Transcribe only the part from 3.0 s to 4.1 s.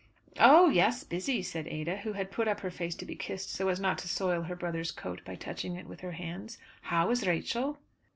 be kissed so as not to